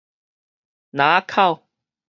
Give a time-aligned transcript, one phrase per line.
[0.89, 1.67] 林仔口